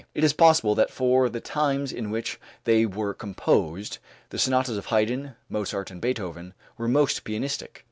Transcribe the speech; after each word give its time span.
It 0.15 0.23
is 0.23 0.33
possible 0.33 0.73
that 0.73 0.89
for 0.89 1.29
the 1.29 1.39
times 1.39 1.91
in 1.93 2.09
which 2.09 2.39
they 2.63 2.87
were 2.87 3.13
composed, 3.13 3.99
the 4.29 4.39
sonatas 4.39 4.75
of 4.77 4.87
Haydn, 4.87 5.35
Mozart 5.47 5.91
and 5.91 6.01
Beethoven 6.01 6.55
were 6.75 6.87
most 6.87 7.23
pianistic. 7.23 7.79